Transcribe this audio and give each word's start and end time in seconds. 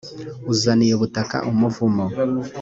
uzaniye 0.53 0.91
ubutaka 0.95 1.37
umuvumo 1.49 2.05